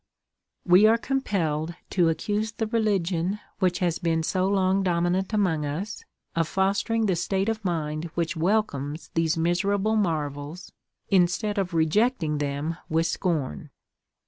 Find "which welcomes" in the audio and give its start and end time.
8.15-9.11